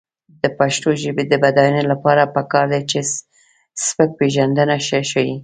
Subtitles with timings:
[0.41, 2.99] د پښتو ژبې د بډاینې لپاره پکار ده چې
[3.85, 5.29] سبکپېژندنه ښه شي.